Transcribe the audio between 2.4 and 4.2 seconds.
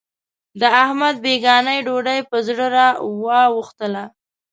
زړه را وا وښتله.